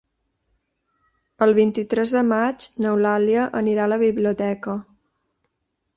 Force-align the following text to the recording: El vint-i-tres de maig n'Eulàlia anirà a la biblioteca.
El 1.45 1.53
vint-i-tres 1.57 2.13
de 2.17 2.23
maig 2.31 2.67
n'Eulàlia 2.85 3.47
anirà 3.63 3.87
a 3.87 3.93
la 3.97 4.03
biblioteca. 4.09 4.79